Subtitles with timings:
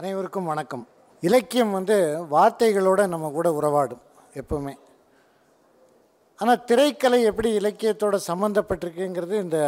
[0.00, 0.82] அனைவருக்கும் வணக்கம்.
[1.22, 1.96] இலக்கியம் வந்து
[2.30, 4.00] வார்த்தைகளோட நம்ம கூட உறவாடும்
[4.40, 4.72] எப்பவுமே.
[6.38, 9.58] ஆனால் திரைக்கலை எப்படி இலக்கியத்தோட சம்மந்தப்பட்டிருக்குங்கிறது இந்த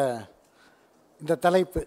[1.21, 1.83] இந்த தலைப்பு.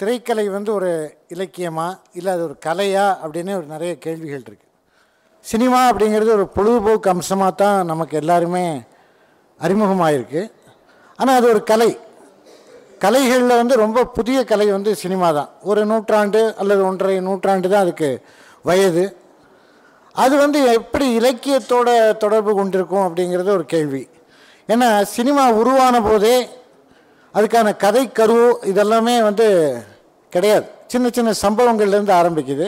[0.00, 0.90] திரைக்கலை வந்து ஒரு
[1.34, 4.72] இலக்கியமா இல்லை அது ஒரு கலையா அப்படின்னு ஒரு நிறைய கேள்விகள் இருக்குது
[5.44, 8.66] சினிமா அப்படிங்கிறது ஒரு பொழுதுபோக்கு அம்சமாக தான் நமக்கு எல்லாருமே
[9.60, 10.44] அறிமுகமாயிருக்கு.
[11.16, 11.90] ஆனால் அது ஒரு கலை.
[13.04, 15.50] கலைகளில் வந்து ரொம்ப புதிய கலை வந்து சினிமா தான்.
[15.62, 18.10] ஒரு நூற்றாண்டு அல்லது ஒன்றரை நூற்றாண்டு தான் அதுக்கு
[18.62, 19.04] வயது.
[20.12, 24.08] அது வந்து எப்படி இலக்கியத்தோட தொடர்பு கொண்டிருக்கும் அப்படிங்கிறது ஒரு கேள்வி.
[24.68, 26.36] ஏன்னா சினிமா உருவான போதே
[27.34, 29.46] அதுக்கான கதை கரு இதெல்லாமே வந்து
[30.30, 30.66] கிடையாது.
[30.86, 32.66] சின்ன சின்ன சம்பவங்கள்லேருந்து ஆரம்பிக்குது.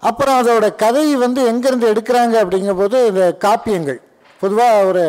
[0.00, 4.00] அப்புறம் அதோட கதை வந்து எங்கேருந்து எடுக்கிறாங்க அப்படிங்கும்போது இந்த காப்பியங்கள்.
[4.40, 5.04] பொதுவாக ஒரு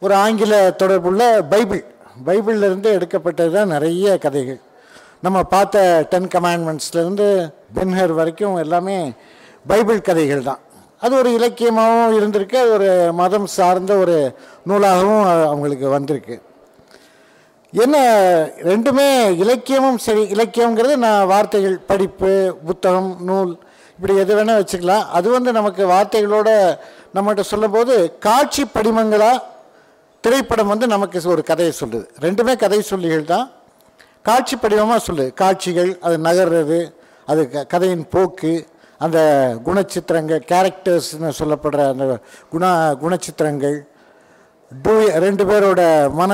[0.00, 1.84] ஒரு ஆங்கில தொடர்புள்ள பைபிள்.
[2.26, 4.60] பைபிள்லேருந்து எடுக்கப்பட்டது தான் நிறைய கதைகள்.
[5.24, 7.26] நம்ம பார்த்த டென் கமாண்ட்மெண்ட்ஸ்லேருந்து
[7.76, 8.96] பென்ஹர் வரைக்கும் எல்லாமே
[9.70, 10.60] பைபிள் கதைகள் தான்.
[11.04, 14.16] அது ஒரு இலக்கியமாகவும் இருந்திருக்கு அது ஒரு மதம் சார்ந்த ஒரு
[14.68, 16.36] நூலாகவும் அவங்களுக்கு வந்திருக்கு.
[17.72, 17.96] என்ன
[18.70, 19.08] ரெண்டுமே
[19.42, 22.30] இலக்கியமும் சரி இலக்கியங்கிறது நான் வார்த்தைகள் படிப்பு
[22.68, 23.52] புத்தகம் நூல்
[23.96, 25.06] இப்படி எது வேணால் வச்சுக்கலாம்.
[25.18, 26.48] அது வந்து நமக்கு வார்த்தைகளோட
[27.16, 27.94] நம்மகிட்ட சொல்லும்போது
[28.26, 29.44] காட்சி படிமங்களாக
[30.28, 32.06] திரைப்படம் வந்து நமக்கு ஒரு கதையை சொல்லுது.
[32.24, 33.46] ரெண்டுமே கதை சொல்லிகள் தான்.
[34.28, 36.78] காட்சி படிவமாக சொல்லுது காட்சிகள் அது நகர்றது
[37.30, 38.50] அது க கதையின் போக்கு
[39.04, 39.18] அந்த
[39.66, 42.06] குணச்சித்திரங்கள் கேரக்டர்ஸ்னு சொல்லப்படுற அந்த
[42.52, 42.64] குண
[43.02, 43.76] குணச்சித்திரங்கள்
[44.84, 45.82] டூ ரெண்டு பேரோட
[46.20, 46.32] மன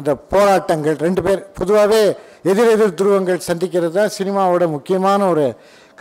[0.00, 2.02] அந்த போராட்டங்கள் ரெண்டு பேர் பொதுவாகவே
[2.52, 5.46] எதிரெதிர் துருவங்கள் சந்திக்கிறது தான் சினிமாவோட முக்கியமான ஒரு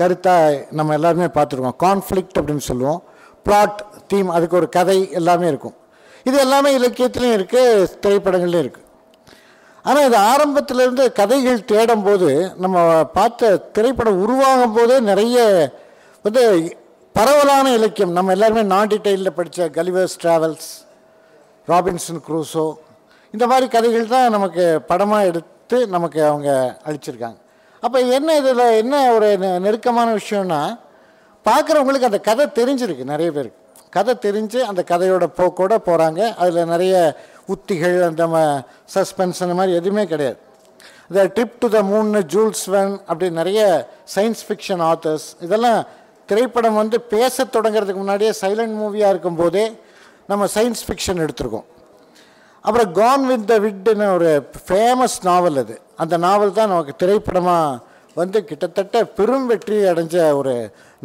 [0.02, 1.80] கருத்தாக நம்ம எல்லாருமே பார்த்துருக்கோம்.
[1.86, 3.02] கான்ஃப்ளிக்ட் அப்படின்னு சொல்லுவோம்.
[3.46, 5.78] பிளாட் தீம் அதுக்கு ஒரு கதை எல்லாமே இருக்கும்.
[6.28, 7.64] இது எல்லாமே இலக்கியத்துலேயும் இருக்குது
[8.02, 8.86] திரைப்படங்கள்லையும் இருக்குது
[9.86, 12.78] ஆனால் இது ஆரம்பத்திலேருந்து கதைகள் தேடும் போது நம்ம
[13.14, 15.38] பார்த்த திரைப்படம் உருவாகும் போதே நிறைய
[16.26, 16.42] வந்து
[17.16, 18.12] பரவலான இலக்கியம்.
[18.12, 20.70] நம்ம எல்லாருமே நான் டீட்டெயிலில் படித்த கலிவர்ஸ் ட்ராவல்ஸ்
[21.68, 22.66] ராபின்சன் க்ரூசோ
[23.34, 26.50] இந்த மாதிரி கதைகள் தான் நமக்கு படமாக எடுத்து நமக்கு அவங்க
[26.86, 27.40] அழிச்சிருக்காங்க
[27.84, 30.62] அப்போ என்ன இதில் என்ன ஒரு நெ- நெருக்கமான விஷயம்னா
[31.46, 33.60] பார்க்குறவங்களுக்கு அந்த கதை தெரிஞ்சிருக்கு நிறைய பேருக்கு.
[33.98, 36.96] கதை தெரிஞ்சு அந்த கதையோட போக்கோட போகிறாங்க அதில் நிறைய
[37.54, 38.24] உத்திகள் அந்த
[38.96, 40.40] சஸ்பென்ஸ் அந்த மாதிரி எதுவுமே கிடையாது.
[41.10, 43.62] இந்த trip to the moon Jules Verne அப்படி நிறைய
[44.16, 45.80] சயின்ஸ் ஃபிக்ஷன் ஆத்தர்ஸ் இதெல்லாம்
[46.30, 49.66] திரைப்படம் வந்து பேச தொடங்குறதுக்கு முன்னாடியே சைலண்ட் மூவியாக இருக்கும்போதே
[50.32, 51.68] நம்ம சயின்ஸ் ஃபிக்ஷன் எடுத்திருக்கோம்.
[52.66, 54.32] அப்புறம் கான் வித் த விட்னு ஒரு
[54.66, 55.76] ஃபேமஸ் நாவல் அது.
[56.04, 57.80] அந்த நாவல் தான் நமக்கு திரைப்படமாக
[58.20, 60.54] வந்து கிட்டத்தட்ட பெரும் வெற்றி அடைஞ்ச ஒரு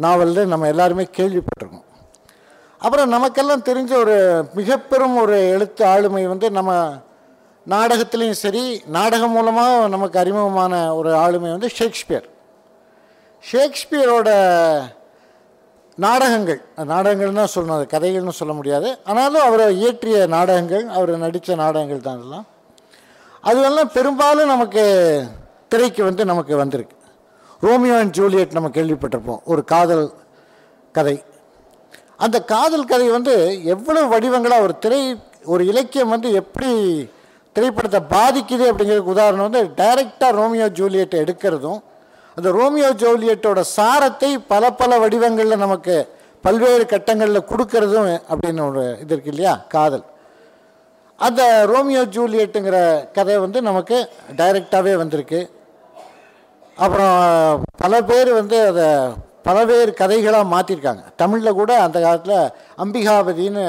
[0.05, 1.87] நாவல்னு நம்ம எல்லாருமே கேள்விப்பட்டிருக்கோம்.
[2.83, 4.15] அப்புறம் நமக்கெல்லாம் தெரிஞ்ச ஒரு
[4.57, 6.71] மிக பெரும் ஒரு எழுத்து ஆளுமை வந்து நம்ம
[7.73, 8.63] நாடகத்துலேயும் சரி
[8.97, 12.27] நாடகம் மூலமாக நமக்கு அறிமுகமான ஒரு ஆளுமை வந்து ஷேக்ஸ்பியர்.
[13.43, 14.29] ஷேக்ஸ்பியரோட
[15.97, 16.59] நாடகங்கள்
[16.91, 18.89] நாடகங்கள் தான் சொல்லணும் அது கதைகள்னு சொல்ல முடியாது.
[19.09, 22.47] ஆனாலும் அவரை இயற்றிய நாடகங்கள் அவர் நடித்த நாடகங்கள் தான் அதெல்லாம்
[23.49, 24.83] அதுவெல்லாம் பெரும்பாலும் நமக்கு
[25.71, 26.97] திரைக்கு வந்து நமக்கு வந்திருக்கு.
[27.67, 29.43] ரோமியோ அண்ட் ஜூலியட் நம்ம கேள்விப்பட்டிருப்போம்.
[29.51, 30.05] ஒரு காதல்
[30.97, 31.15] கதை.
[32.19, 35.01] அந்த காதல் கதை வந்து எவ்வளவு வடிவங்களாக ஒரு திரை
[35.45, 36.71] ஒரு இலக்கியம் வந்து எப்படி
[37.55, 41.81] திரைப்படத்தை பாதிக்குது அப்படிங்கிறதுக்கு உதாரணம் வந்து டைரெக்டாக ரோமியோ ஜூலியட்டை எடுக்கிறதும்
[42.37, 45.95] அந்த ரோமியோ ஜூலியட்டோட சாரத்தை பல பல வடிவங்களில் நமக்கு
[46.43, 50.05] பல்வேறு கட்டங்களில் கொடுக்கறதும் அப்படின்னு ஒரு இது இருக்கு இல்லையா காதல்.
[51.19, 52.77] அந்த ரோமியோ ஜூலியட்டுங்கிற
[53.11, 53.97] கதை வந்து நமக்கு
[54.37, 55.41] டைரெக்டாகவே வந்திருக்கு.
[56.77, 57.17] அப்புறம்
[57.77, 58.87] பல பேர் வந்து அதை
[59.45, 62.39] பலவேறு கதைகளாக மாற்றிருக்காங்க தமிழில் கூட அந்த காலத்தில்
[62.83, 63.65] அம்பிகாபதின்னு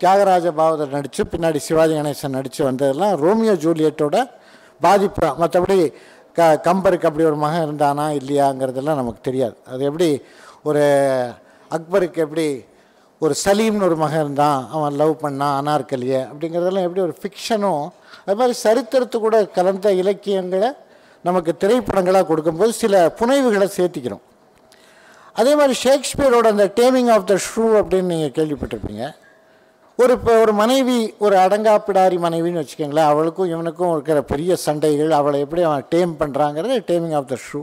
[0.00, 4.16] தியாகராஜ பாவதர் நடித்து பின்னாடி சிவாஜி கணேசன் நடித்து வந்ததெல்லாம் ரோமியோ ஜூலியட்டோட
[4.84, 5.26] பாதிப்பு.
[5.42, 5.78] மற்றபடி
[6.36, 9.56] க கம்பருக்கு அப்படி ஒரு மகன் இருந்தானா இல்லையாங்கிறதெல்லாம் நமக்கு தெரியாது.
[9.72, 10.08] அது எப்படி
[10.68, 10.82] ஒரு
[11.76, 12.46] அக்பருக்கு எப்படி
[13.20, 17.84] ஒரு சலீம்னு ஒரு மகன் இருந்தான் அவன் லவ் பண்ணான் அனார்கலியை அப்படிங்கிறதெல்லாம் எப்படி ஒரு ஃபிக்ஷனும்
[18.24, 20.70] அது மாதிரி சரித்திரத்து கூட கலந்த இலக்கியங்களை
[21.24, 24.24] நமக்கு திரைப்படங்களாக கொடுக்கும்போது சில புனைவுகளை சேர்த்திக்கிறோம்.
[25.40, 29.04] அதே மாதிரி ஷேக்ஸ்பியரோட அந்த டேமிங் ஆஃப் த ஷூ அப்படின்னு நீங்கள் கேள்விப்பட்டிருப்பீங்க.
[30.02, 35.62] ஒரு இப்போ ஒரு மனைவி ஒரு அடங்காப்பிடாரி மனைவின்னு வச்சுக்கோங்களேன் அவளுக்கும் இவனுக்கும் இருக்கிற பெரிய சண்டைகள் அவளை எப்படி
[35.68, 37.60] அவன் டேம் பண்ணுறாங்கிறது டேமிங் ஆஃப் த ஷூ.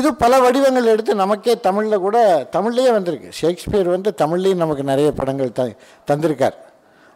[0.00, 2.18] இது பல வடிவங்கள் எடுத்து நமக்கே தமிழில் கூட
[2.56, 3.30] தமிழ்லேயே வந்திருக்கு.
[3.40, 5.64] ஷேக்ஸ்பியர் வந்து தமிழ்லேயும் நமக்கு நிறைய படங்கள் த
[6.10, 6.56] தந்திருக்கார்.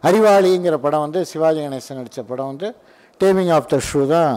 [0.03, 2.67] அறிவாளிங்கிற படம் வந்து சிவாஜி கணேசன் நடித்த படம் வந்து
[3.21, 4.33] டேமிங் ஆஃப் த ஷூ தான்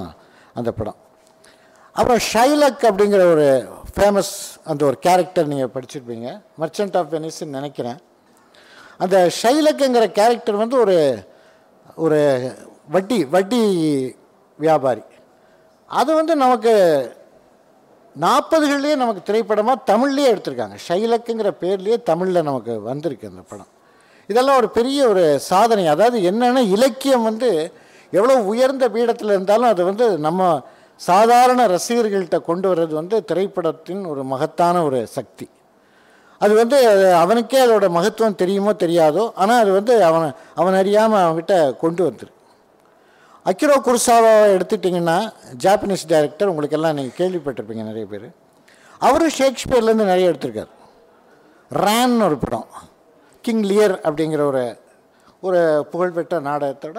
[0.55, 0.99] அந்த படம்.
[1.97, 3.47] அப்புறம் ஷைலக் அப்படிங்கிற ஒரு
[3.99, 4.33] ஃபேமஸ்
[4.65, 6.29] அந்த ஒரு கேரக்டர் நீங்கள் படிச்சிருப்பீங்க.
[6.61, 7.99] மர்ச்சன்ட் ஆஃப் வெனிஸ்ன்னு நினைக்கிறேன்.
[8.99, 10.97] அந்த ஷைலக்குங்கிற கேரக்டர் வந்து ஒரு
[11.97, 12.19] ஒரு
[12.95, 13.61] வட்டி வட்டி
[14.59, 15.03] வியாபாரி.
[15.87, 16.75] அது வந்து நமக்கு
[18.21, 20.77] நாற்பதுகள்லேயே நமக்கு திரைப்படமாக தமிழ்லேயே எடுத்திருக்காங்க.
[20.89, 23.71] ஷைலக்குங்கிற பேர்லேயே தமிழில் நமக்கு வந்திருக்கு அந்த படம்.
[24.27, 25.87] இதெல்லாம் ஒரு பெரிய ஒரு சாதனை.
[25.87, 27.51] அதாவது என்னென்னா இலக்கியம் வந்து
[28.11, 30.43] எவ்வளோ உயர்ந்த பீடத்தில் இருந்தாலும் அது வந்து நம்ம
[31.01, 35.47] சாதாரண ரசிகர்கள்ட்ட கொண்டு வர்றது வந்து திரைப்படத்தின் ஒரு மகத்தான ஒரு சக்தி.
[36.41, 36.79] அது வந்து
[37.21, 40.27] அவனுக்கே அதோட மகத்துவம் தெரியுமோ தெரியாதோ ஆனால் அது வந்து அவன்
[40.61, 42.33] அவன் அறியாமல் அவன்கிட்ட கொண்டு வந்துரு.
[43.51, 45.19] அக்கிரோ குருசாவை எடுத்துட்டிங்கன்னா
[45.65, 48.29] ஜாப்பனீஸ் டைரக்டர் உங்களுக்கெல்லாம் நீங்கள் கேள்விப்பட்டிருப்பீங்க நிறைய பேர்.
[49.07, 50.73] அவரும் ஷேக்ஸ்பியர்லேருந்து நிறைய எடுத்திருக்கார்.
[51.71, 52.69] ரேன்னு ஒரு படம்.
[53.45, 54.65] கிங் லியர் அப்படிங்கிற ஒரு
[55.47, 55.61] ஒரு
[55.91, 56.99] புகழ்பெற்ற நாடகத்தோட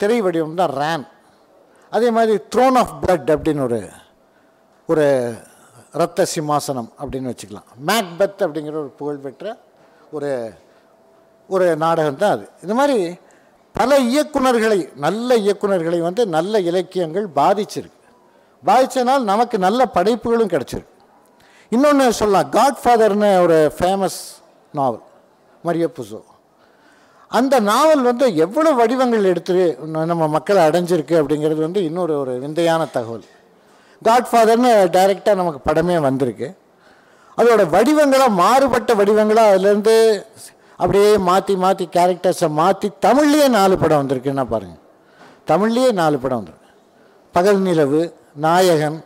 [0.00, 1.06] திரை வடிவம் தான் ரேன்
[1.90, 3.90] அதே மாதிரி த்ரோன் ஆஃப் பிளட் அப்படின்னு ஒரு
[4.86, 5.34] ஒரு
[5.92, 7.68] ரத்த சிம்மாசனம் அப்படின்னு வச்சுக்கலாம்.
[7.86, 9.56] மேக்பெத் அப்படிங்கிற ஒரு புகழ்பெற்ற
[10.10, 10.52] ஒரு
[11.48, 12.48] ஒரு நாடகம் தான் அது.
[12.62, 13.16] இந்த மாதிரி
[13.72, 17.98] பல இயக்குனர்களை நல்ல இயக்குனர்களை வந்து நல்ல இலக்கியங்கள் பாதிச்சிருக்கு.
[18.66, 20.96] பாதித்தனால் நமக்கு நல்ல படைப்புகளும் கிடச்சிருக்கு.
[21.70, 22.50] இன்னொன்று சொல்லலாம்.
[22.50, 24.20] காட்ஃபாதர்னு ஒரு ஃபேமஸ்
[24.72, 25.02] நாவல்
[25.64, 26.22] மரிய புசோ
[27.38, 29.56] அந்த நாவல் வந்து எவ்வளோ வடிவங்கள் எடுத்து
[30.12, 33.26] நம்ம மக்களை அடைஞ்சிருக்கு அப்படிங்கிறது வந்து இன்னொரு ஒரு விந்தையான தகவல்.
[34.06, 36.48] காட்ஃபாதர்னு டைரெக்டாக நமக்கு படமே வந்திருக்கு.
[37.38, 39.94] அதோட வடிவங்களாக மாறுபட்ட வடிவங்களாக அதுலேருந்து
[40.82, 44.82] அப்படியே மாற்றி மாற்றி கேரக்டர்ஸை மாற்றி தமிழ்லேயே நாலு படம் வந்திருக்குன்னா பாருங்கள்
[45.50, 46.68] தமிழ்லேயே நாலு படம் வந்திருக்கு.
[47.34, 48.00] பகல் நிலவு
[48.44, 48.98] நாயகன்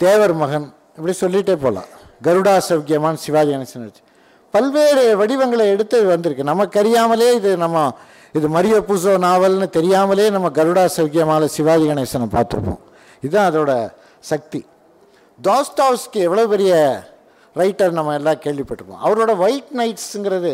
[0.00, 0.66] தேவர் மகன்
[0.96, 1.90] இப்படி சொல்லிகிட்டே போகலாம்.
[2.26, 4.02] கருடா சௌக்கியமான் சிவாஜி கணேசன் வச்சு
[4.54, 6.50] பல்வேறு வடிவங்களை எடுத்து வந்திருக்கு.
[6.52, 7.84] நமக்கு அறியாமலே இது நம்ம
[8.38, 12.82] இது மரிய பூசோ நாவல்னு தெரியாமலே நம்ம கருடா சௌக்கியமான சிவாஜி கணேசனை பார்த்துருப்போம்.
[13.24, 13.72] இதுதான் அதோட
[14.30, 14.60] சக்தி.
[15.48, 16.72] தாஸ்தாவ்ஸ்கி எவ்வளோ பெரிய
[17.60, 19.02] ரைட்டர் நம்ம எல்லாம் கேள்விப்பட்டிருப்போம்.
[19.06, 20.52] அவரோட ஒயிட் நைட்ஸுங்கிறது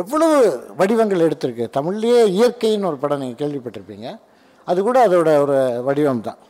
[0.00, 0.36] எவ்வளவு
[0.80, 1.66] வடிவங்கள் எடுத்திருக்கு.
[1.78, 4.08] தமிழ்லேயே இயற்கைன்னு ஒரு படம் நீங்கள் கேள்விப்பட்டிருப்பீங்க.
[4.70, 5.58] அது கூட அதோட ஒரு
[5.88, 6.40] வடிவம் தான்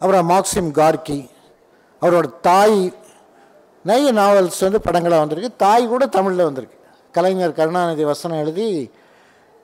[0.00, 1.20] அப்புறம் மாக்சிம் கார்கி
[2.02, 2.78] அவரோட தாய்
[3.88, 5.50] நிறைய நாவல்ஸ் வந்து படங்களாக வந்திருக்கு.
[5.56, 6.78] தாய் கூட தமிழில் வந்திருக்கு.
[7.12, 8.68] கலைஞர் கருணாநிதி வசனம் எழுதி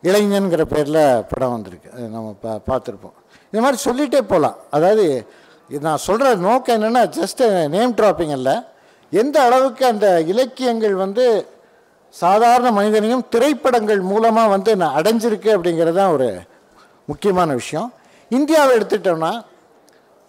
[0.03, 1.89] இளைஞன்கிற பேரில் படம் வந்திருக்கு.
[1.93, 3.17] அது நம்ம பா பார்த்துருப்போம்.
[3.51, 5.05] இந்த மாதிரி சொல்லிகிட்டே போகலாம் அதாவது
[5.71, 8.55] இது நான் சொல்கிற நோக்கம் என்னென்னா ஜஸ்ட் நேம் ட்ராப்பிங் இல்லை
[9.11, 11.25] எந்த அளவுக்கு அந்த இலக்கியங்கள் வந்து
[12.15, 16.29] சாதாரண மனிதனையும் திரைப்படங்கள் மூலமாக வந்து நான் அடைஞ்சிருக்கு அப்படிங்கிறது தான் ஒரு
[17.07, 17.89] முக்கியமான விஷயம்.
[18.29, 19.33] இந்தியாவை எடுத்துட்டோம்னா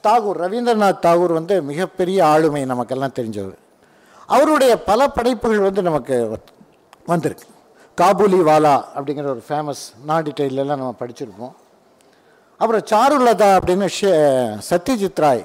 [0.04, 3.60] தாகூர் ரவீந்திரநாத் தாகூர் வந்து மிகப்பெரிய ஆளுமை நமக்கெல்லாம் தெரிஞ்சவர்.
[4.36, 6.16] அவருடைய பல படைப்புகள் வந்து நமக்கு
[7.12, 7.48] வந்திருக்கு.
[8.02, 11.54] காபூலி வாலா அப்படிங்கிற ஒரு ஃபேமஸ் நாடி நாடிட்டைலெல்லாம் நம்ம படிச்சிருப்போம்.
[12.62, 14.12] அப்புறம் சாருலதா அப்படின்னு ஷே
[14.70, 15.44] சத்யஜித் ராய்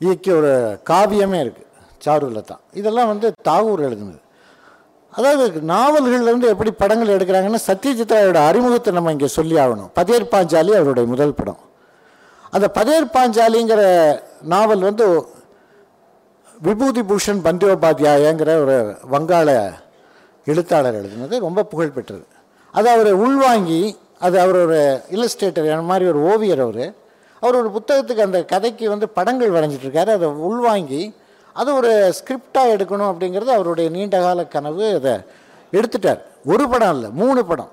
[0.00, 0.52] இயக்கிய ஒரு
[0.90, 1.70] காவியமே இருக்குது
[2.04, 2.56] சாருலதா.
[2.72, 4.20] இதெல்லாம் வந்து தாகூர் எழுதுனது.
[5.10, 9.90] அதாவது நாவல்கள்லேருந்து எப்படி படங்கள் எடுக்கிறாங்கன்னா சத்யஜித் ராயோட அறிமுகத்தை நம்ம இங்கே சொல்லி ஆகணும்.
[10.00, 11.60] பதேர் பாஞ்சாலி அவருடைய முதல் படம்.
[12.50, 13.82] அந்த பதேர் பாஞ்சாலிங்கிற
[14.54, 15.06] நாவல் வந்து
[16.62, 19.74] விபூதி பூஷன் பந்தியோபாத்யாயங்கிற ஒரு வங்காள
[20.44, 22.26] எழுத்தாளர் எழுதினது ரொம்ப புகழ்பெற்றது
[22.72, 26.94] அதை அவர் உள்வாங்கி அது அவர் ஒரு இல்லஸ்ட்ரேட்டர் அந்த மாதிரி ஒரு ஓவியர் அவர்.
[27.40, 31.14] அவர் ஒரு புத்தகத்துக்கு அந்த கதைக்கு வந்து படங்கள் வரைஞ்சிட்ருக்காரு அதை உள்வாங்கி
[31.52, 34.94] அது ஒரு ஸ்கிரிப்டாக எடுக்கணும் அப்படிங்கிறது அவருடைய நீண்டகால கனவு.
[34.94, 35.12] அதை
[35.72, 36.20] எடுத்துட்டார்.
[36.44, 37.70] ஒரு படம் இல்லை மூணு படம்.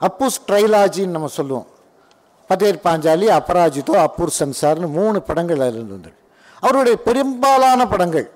[0.00, 1.66] அப்பூஸ் ட்ரைலாஜின்னு நம்ம சொல்லுவோம்.
[2.48, 6.19] பதேர் பாஞ்சாலி அபராஜிதோ அப்பூர் சன்சார்னு மூணு படங்கள் அதில் வந்திருக்கு
[6.60, 8.30] அவருடைய பெரும்பாலான படங்கள்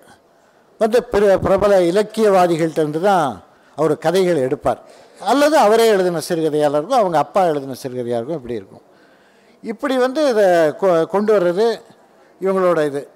[0.78, 3.42] வந்து பிர பிரபல இலக்கியவாதிகள்கிட்ட இருந்து தான்
[3.76, 4.78] அவர் கதைகள் எடுப்பார்.
[5.20, 8.80] அல்லது அவரே எழுதின சிறுகதையாக இருக்கும் அவங்க அப்பா எழுதின சிறுகதையாக இருக்கும் இப்படி இருக்கும்.
[9.62, 11.80] இப்படி வந்து இதை கொ- கொண்டு வர்றது
[12.44, 13.08] இவங்களோட இது.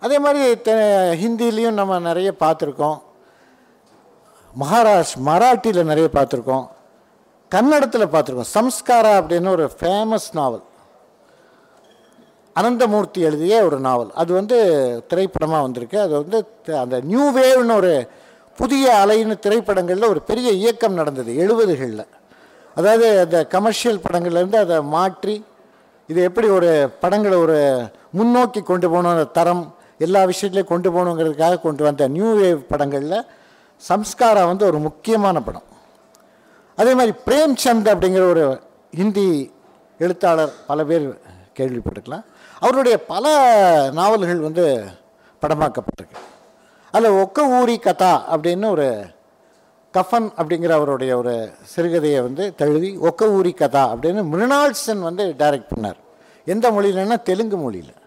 [0.00, 0.72] அதே மாதிரி தெ
[1.14, 3.02] ஹிந்திலையும் நம்ம நிறைய பார்த்துருக்கோம்.
[4.60, 6.68] மகாராஷ் மராட்டியில் நிறைய பார்த்துருக்கோம்.
[7.48, 8.44] கன்னடத்தில் பார்த்துருக்கோம்.
[8.54, 10.62] சம்ஸ்காரா அப்படின்னு ஒரு ஃபேமஸ் நாவல்
[12.60, 14.10] அனந்தமூர்த்தி எழுதிய ஒரு நாவல்.
[14.14, 14.56] அது வந்து
[15.08, 16.00] திரைப்படமாக வந்திருக்கு.
[16.00, 16.38] அது வந்து
[16.80, 17.92] அந்த நியூ வேவ்னு ஒரு
[18.56, 22.04] புதிய அலைன்னு திரைப்படங்களில் ஒரு பெரிய இயக்கம் நடந்தது எழுபதுகளில்.
[22.74, 25.44] அதாவது அந்த கமர்ஷியல் படங்கள்லேருந்து அதை மாற்றி
[26.06, 27.58] இது எப்படி ஒரு படங்களை ஒரு
[28.10, 29.64] முன்னோக்கி கொண்டு போகணும் அந்த தரம்
[29.98, 33.18] எல்லா விஷயத்துலையும் கொண்டு போகணுங்கிறதுக்காக கொண்டு வந்த நியூ வேவ் படங்களில்
[33.88, 35.66] சம்ஸ்காரா வந்து ஒரு முக்கியமான படம்.
[36.76, 38.44] அதே மாதிரி பிரேம்சந்த் அப்படிங்கிற ஒரு
[39.00, 39.26] ஹிந்தி
[39.98, 41.06] எழுத்தாளர் பல பேர்
[41.58, 42.24] கேள்விப்பட்டிருக்கலாம்.
[42.62, 43.26] அவருடைய பல
[43.92, 44.64] நாவல்கள் வந்து
[45.42, 46.18] படமாக்கப்பட்டிருக்கு.
[46.90, 48.86] அதில் ஒக்க ஊரி கதா அப்படின்னு ஒரு
[49.94, 51.32] கஃபன் அப்படிங்கிற அவருடைய ஒரு
[51.72, 55.98] சிறுகதையை வந்து தழுவி ஒக்க ஊரி கதா அப்படின்னு மிருணால் சென் வந்து டைரக்ட் பண்ணார்.
[56.44, 57.98] எந்த மொழியிலன்னா தெலுங்கு மொழியில்.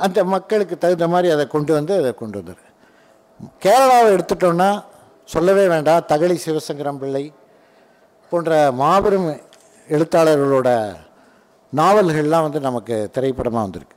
[0.00, 2.62] அந்த மக்களுக்கு தகுந்த மாதிரி அதை கொண்டு வந்து அதை கொண்டு வந்தார்.
[3.64, 4.70] கேரளாவை எடுத்துட்டோன்னா
[5.24, 7.24] சொல்லவே வேண்டாம் தகழி சிவசங்கரம் பிள்ளை
[8.30, 9.28] போன்ற மாபெரும்
[9.88, 10.68] எழுத்தாளர்களோட
[11.76, 13.94] நாவல்கள்லாம் வந்து நமக்கு திரைப்படமாக வந்திருக்கு.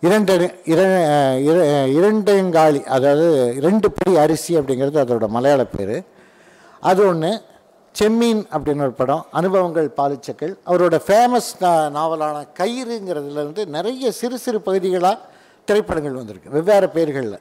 [0.00, 6.02] இரண்டு இர- இர- இரண்டங்காளி அதாவது இரண்டு படி அரிசி அப்படிங்கிறது அதோட மலையாள பேர்.
[6.80, 7.42] அது ஒன்று
[7.98, 10.56] செம்மீன் அப்படின்னு ஒரு படம் அனுபவங்கள் பாலிச்சக்கள்.
[10.66, 15.18] அவரோட ஃபேமஸ் நாவலான கயிறுங்கிறதுல வந்து நிறைய சிறு சிறு பகுதிகளாக
[15.64, 17.38] திரைப்படங்கள் வந்திருக்கு வெவ்வேறு பேர்களில்.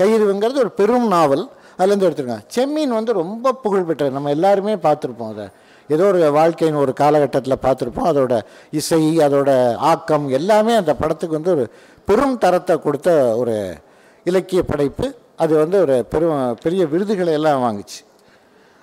[0.00, 2.40] கயிறுங்கிறது ஒரு பெரும் நாவல் அதுலேருந்து எடுத்துருக்காங்க.
[2.56, 5.48] செம்மீன் வந்து ரொம்ப புகழ்பெற்றது நம்ம எல்லாருமே பார்த்துருப்போம் அதை.
[5.88, 8.08] ஏதோ ஒரு வாழ்க்கையின் ஒரு காலகட்டத்தில் பார்த்துருப்போம்.
[8.10, 8.40] அதோட
[8.70, 11.70] இசை அதோட ஆக்கம் எல்லாமே அந்த படத்துக்கு வந்து ஒரு
[12.04, 13.76] பெரும் தரத்தை கொடுத்த ஒரு
[14.24, 15.06] இலக்கிய படைப்பு.
[15.36, 18.00] அது வந்து ஒரு பெரும் பெரிய விருதுகளை எல்லாம் வாங்குச்சு.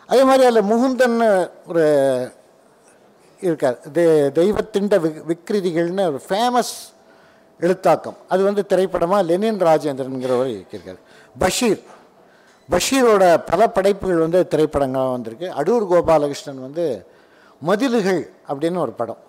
[0.09, 1.85] அதே மாதிரி அதில் முகுந்தன்னு ஒரு
[3.41, 3.77] இருக்கார்.
[3.91, 4.03] தெ
[4.39, 6.73] தெய்வத்திண்ட வி விக்ரிதிகள்னு ஒரு ஃபேமஸ்
[7.59, 8.17] எழுத்தாக்கம்.
[8.27, 11.01] அது வந்து திரைப்படமாக லெனின் ராஜேந்திரன்கிறவர் இயக்கியிருக்கார்.
[11.39, 11.81] பஷீர்.
[12.71, 15.47] பஷீரோட பல படைப்புகள் வந்து திரைப்படங்களாக வந்திருக்கு.
[15.59, 16.85] அடூர் கோபாலகிருஷ்ணன் வந்து
[17.67, 19.21] மதிலுகள் அப்படின்னு ஒரு படம்.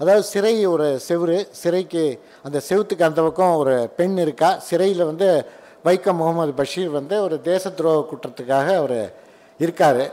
[0.00, 2.02] அதாவது சிறை ஒரு செவுரு சிறைக்கு
[2.46, 5.28] அந்த செவுத்துக்கு அந்த பக்கம் ஒரு பெண் இருக்கா சிறையில் வந்து
[5.86, 8.98] வைக்கம் முகமது பஷீர் வந்து ஒரு தேச துரோக குற்றத்துக்காக அவர்
[9.64, 10.04] இருக்கார்.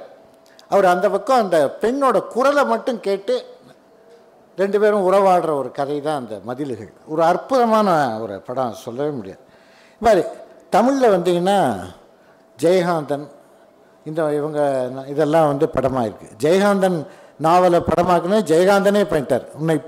[0.73, 3.35] அவர் அந்த பக்கம் அந்த பெண்ணோட குரலை மட்டும் கேட்டு
[4.57, 6.91] ரெண்டு பேரும் உறவாடுற ஒரு கதை தான் அந்த மதில்கள்.
[7.13, 7.89] ஒரு அற்புதமான
[8.23, 9.41] ஒரு படம் சொல்லவே முடியாது.
[9.93, 10.23] இது மாதிரி
[10.75, 11.59] தமிழில் வந்தீங்கன்னா
[12.59, 13.27] ஜெயகாந்தன்
[14.05, 17.05] இந்த இவங்க இதெல்லாம் வந்து படமாக இருக்குது ஜெயகாந்தன்
[17.39, 19.45] நாவலை படமாக்குனா ஜெயகாந்தனே பண்ணிட்டார்.
[19.53, 19.79] உன்னை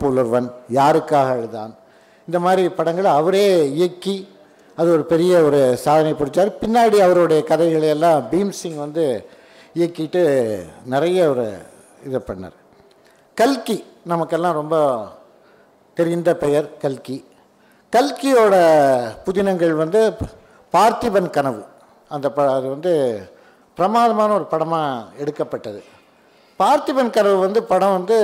[0.70, 1.78] யாருக்காக அழுதான்
[2.26, 4.30] இந்த மாதிரி படங்களை அவரே இயக்கி
[4.78, 6.52] அது ஒரு பெரிய ஒரு சாதனை பிடிச்சார்.
[6.62, 9.28] பின்னாடி அவருடைய கதைகளை எல்லாம் பீம்சிங் வந்து
[9.74, 10.24] இயக்கிட்டு
[10.86, 11.58] நிறைய ஒரு
[12.06, 12.58] இதை பண்ணார்.
[13.34, 15.06] கல்கி நமக்கெல்லாம் ரொம்ப
[15.94, 17.26] தெரிந்த பெயர் கல்கி.
[17.94, 18.56] கல்கியோட
[19.26, 20.18] புதினங்கள் வந்து
[20.74, 21.64] பார்த்திபன் கனவு.
[22.10, 22.92] அந்த ப அது வந்து
[23.78, 25.82] பிரமாதமான ஒரு படமாக எடுக்கப்பட்டது.
[26.60, 28.18] பார்த்திபன் கரவு வந்து படம் வந்து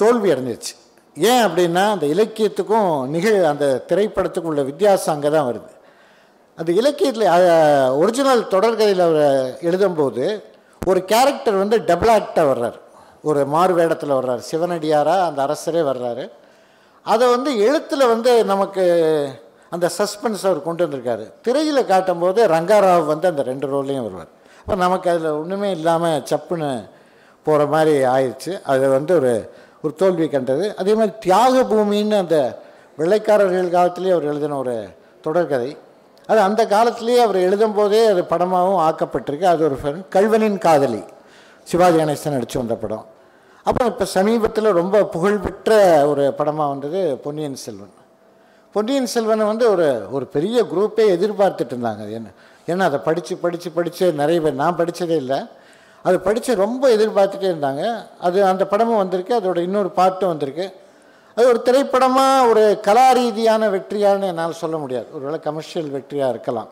[0.00, 0.74] தோல்வி அடைஞ்சிருச்சு.
[1.16, 5.72] ஏன் அப்படின்னா அந்த இலக்கியத்துக்கும் நிகழ் அந்த திரைப்படத்துக்கும் உள்ள வித்தியாசம் அங்கே தான் வருது.
[6.58, 7.28] அந்த இலக்கியத்தில்
[8.00, 9.22] ஒரிஜினல் தொடர்கதையில் அவர்
[9.68, 10.24] எழுதும்போது
[10.90, 12.78] ஒரு கேரக்டர் வந்து டபுள் ஆக்டாக வர்றார்.
[13.28, 14.42] ஒரு மாறு வேடத்தில் வர்றார்.
[14.50, 16.24] சிவனடியாராக அந்த அரசரே வர்றாரு.
[17.02, 18.84] அதை வந்து எழுத்தில் வந்து நமக்கு
[19.70, 21.32] அந்த சஸ்பென்ஸ் அவர் கொண்டு வந்திருக்காரு.
[21.42, 24.32] திரையில் காட்டும்போது ரங்காராவ் வந்து அந்த ரெண்டு ரோல்லையும் வருவார்.
[24.60, 26.88] அப்போ நமக்கு அதில் ஒன்றுமே இல்லாமல் சப்புன்னு
[27.42, 29.32] போகிற மாதிரி ஆயிடுச்சு அது வந்து ஒரு
[29.82, 30.76] ஒரு தோல்வி கண்டது.
[30.76, 32.62] அதே மாதிரி தியாக பூமின்னு அந்த
[32.98, 34.88] வெள்ளைக்காரர்கள் காலத்திலேயே அவர் எழுதின ஒரு
[35.24, 35.76] தொடர்கதை.
[36.26, 39.42] அது அந்த காலத்திலேயே அவர் எழுதும் போதே அது படமாகவும் ஆக்கப்பட்டிருக்கு.
[39.42, 40.04] அது ஒரு film.
[40.16, 41.02] கல்வனின் காதலி.
[41.62, 43.04] சிவாஜி கணேசன் நடித்து வந்த படம்.
[43.62, 45.72] அப்புறம் இப்போ சமீபத்தில் ரொம்ப புகழ்பெற்ற
[46.08, 47.94] ஒரு படமாக வந்தது பொன்னியின் செல்வன்.
[48.74, 52.02] பொன்னியின் செல்வனை வந்து ஒரு ஒரு பெரிய குரூப்பே எதிர்பார்த்துட்டு இருந்தாங்க.
[52.04, 52.30] அது என்ன
[52.66, 55.38] ஏன்னா அதை படித்து படித்து படித்து நிறைய பேர் நான் படித்ததே இல்லை.
[56.02, 58.06] அது படித்து ரொம்ப எதிர்பார்த்துட்டே இருந்தாங்க.
[58.20, 60.72] அது அந்த படமும் வந்திருக்கு அதோட இன்னொரு பாட்டும் வந்திருக்கு.
[61.36, 65.06] அது ஒரு திரைப்படமாக ஒரு கலா ரீதியான வெற்றியான்னு என்னால் சொல்ல முடியாது.
[65.12, 66.68] ஒருவேளை கமர்ஷியல் வெற்றியாக இருக்கலாம்.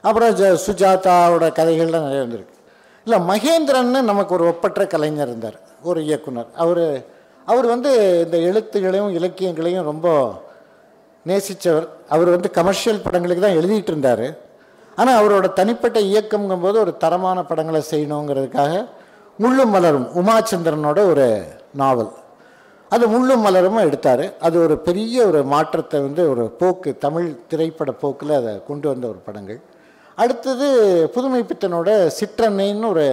[0.00, 2.54] அப்புறம் ஜ சுஜாதாவோட கதைகள்லாம் நிறைய வந்திருக்கு.
[3.04, 5.60] இல்லை மகேந்திரன்னு நமக்கு ஒரு ஒப்பற்ற கலைஞர் இருந்தார்.
[5.82, 6.50] ஒரு இயக்குனர்.
[6.54, 7.04] அவர்
[7.44, 10.42] அவர் வந்து இந்த எழுத்துகளையும் இலக்கியங்களையும் ரொம்ப
[11.26, 14.26] நேசித்தவர் அவர் வந்து கமர்ஷியல் படங்களுக்கு தான் எழுதிட்டு இருந்தார்
[14.98, 18.72] ஆனால் அவரோட தனிப்பட்ட இயக்கம்ங்கும்போது ஒரு தரமான படங்களை செய்யணுங்கிறதுக்காக
[19.38, 21.26] முள்ளும் மலரும் உமாச்சந்திரனோட ஒரு
[21.72, 22.12] நாவல்.
[22.90, 24.24] அது முள்ளும் மலரும் எடுத்தார்.
[24.46, 29.20] அது ஒரு பெரிய ஒரு மாற்றத்தை வந்து ஒரு போக்கு தமிழ் திரைப்பட போக்கில் அதை கொண்டு வந்த ஒரு
[29.26, 29.58] படங்கள்.
[30.18, 30.66] அடுத்தது
[31.14, 31.88] புதுமை பித்தனோட
[32.18, 33.06] சிற்றன்னைன்னு ஒரு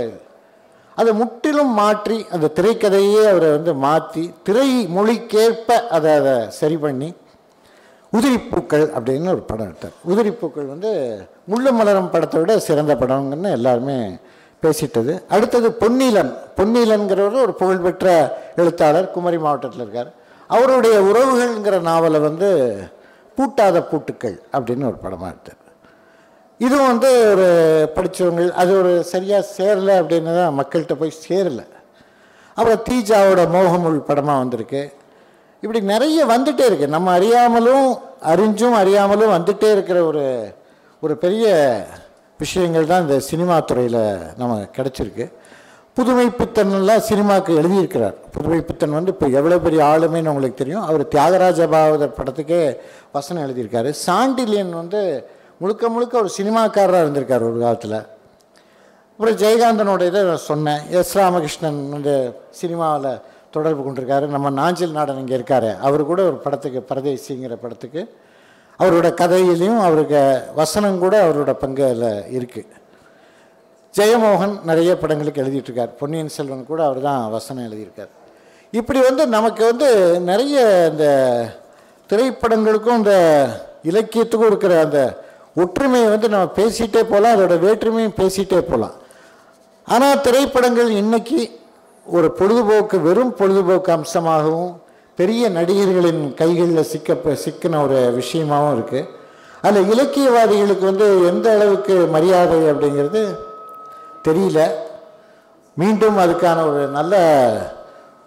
[0.97, 7.09] அதை முற்றிலும் மாற்றி அந்த திரைக்கதையே அவரை வந்து மாற்றி திரை மொழிக்கேற்ப அதை அதை சரி பண்ணி
[8.17, 9.95] உதிரிப்பூக்கள் அப்படின்னு ஒரு படம் எடுத்தார்.
[10.11, 10.91] உதிரிப்பூக்கள் வந்து
[11.51, 13.97] முள்ளு மலரும் படத்தை விட சிறந்த படம்னு எல்லாருமே
[14.63, 15.13] பேசிட்டது.
[15.35, 18.07] அடுத்தது பொன்னீலன் பொன்னீலன்கிறவர் ஒரு புகழ்பெற்ற
[18.61, 20.11] எழுத்தாளர் குமரி மாவட்டத்தில் இருக்கார்.
[20.55, 22.49] அவருடைய உறவுகள்ங்கிற நாவலை வந்து
[23.37, 25.57] பூட்டாத பூட்டுக்கள் அப்படின்னு ஒரு படமாக எடுத்தார்.
[26.65, 27.47] இதுவும் வந்து ஒரு
[27.95, 31.65] படித்தவங்க அது ஒரு சரியாக சேரலை அப்படின்னு தான் மக்கள்கிட்ட போய் சேரலை.
[32.57, 34.81] அப்புறம் தீஜாவோட மோகமுள் படமாக வந்திருக்கு.
[35.61, 36.87] இப்படி நிறைய வந்துட்டே இருக்கு.
[36.87, 37.87] நம்ம அறியாமலும்
[38.31, 40.23] அறிஞ்சும் அறியாமலும் வந்துட்டே இருக்கிற ஒரு
[40.99, 41.45] ஒரு பெரிய
[42.37, 44.01] விஷயங்கள் தான் இந்த சினிமா துறையில்
[44.37, 45.25] நம்ம கிடச்சிருக்கு.
[45.93, 48.15] புதுமை பித்தன்லாம் சினிமாவுக்கு எழுதியிருக்கிறார்.
[48.31, 50.83] புதுமை வந்து இப்போ எவ்வளோ பெரிய ஆளுமைன்னு உங்களுக்கு தெரியும்.
[50.83, 52.77] அவர் தியாகராஜ பாகவதர் படத்துக்கே
[53.11, 53.93] வசனம் எழுதியிருக்காரு.
[54.05, 57.99] சாண்டிலியன் வந்து முழுக்க முழுக்க ஒரு சினிமாக்காரராக இருந்திருக்கார் ஒரு காலத்தில்.
[59.11, 60.81] அப்புறம் ஜெயகாந்தனோட இதை நான் சொன்னேன்.
[60.89, 63.19] எஸ் ராமகிருஷ்ணன் வந்து சினிமாவில்
[63.55, 64.25] தொடர்பு கொண்டிருக்காரு.
[64.35, 65.69] நம்ம நாஞ்சில் நாடன் இங்கே இருக்கார்.
[65.87, 68.01] அவர் கூட ஒரு படத்துக்கு பரதேசிங்கிற படத்துக்கு.
[68.81, 70.21] அவரோட கதையிலையும் அவருக்கு
[70.59, 72.79] வசனம் கூட அவரோட பங்கு அதில் இருக்குது
[73.97, 75.91] ஜெயமோகன் நிறைய படங்களுக்கு எழுதிட்டுருக்கார்.
[75.99, 78.11] பொன்னியின் செல்வன் கூட அவர் தான் வசனம் எழுதியிருக்கார்.
[78.79, 79.89] இப்படி வந்து நமக்கு வந்து
[80.29, 80.57] நிறைய
[80.91, 81.05] இந்த
[82.09, 83.15] திரைப்படங்களுக்கும் இந்த
[83.89, 84.99] இலக்கியத்துக்கும் இருக்கிற அந்த
[85.63, 87.35] ஒற்றுமையை வந்து நம்ம பேசிகிட்டே போகலாம்.
[87.35, 88.95] அதோட வேற்றுமையும் பேசிகிட்டே போகலாம்.
[89.87, 91.41] ஆனால் திரைப்படங்கள் இன்றைக்கி
[92.05, 94.81] ஒரு பொழுதுபோக்கு வெறும் பொழுதுபோக்கு அம்சமாகவும்
[95.15, 99.09] பெரிய நடிகர்களின் கைகளில் சிக்க சிக்கின ஒரு விஷயமாகவும் இருக்குது
[99.61, 103.21] அதில் இலக்கியவாதிகளுக்கு வந்து எந்த அளவுக்கு மரியாதை அப்படிங்கிறது
[104.27, 104.71] தெரியல.
[105.73, 107.15] மீண்டும் அதுக்கான ஒரு நல்ல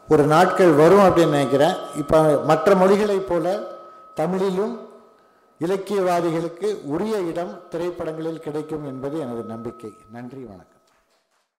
[0.08, 1.74] ஒரு நாட்கள் வரும் அப்படின்னு நினைக்கிறேன்.
[1.96, 3.58] இப்போ மற்ற மொழிகளைப் போல
[4.14, 4.80] தமிழிலும்
[5.60, 9.92] இலக்கியவாதிகளுக்கு உரிய இடம் திரைப்படங்களில் கிடைக்கும் என்பது எனது நம்பிக்கை.
[10.12, 10.73] நன்றி வணக்கம்.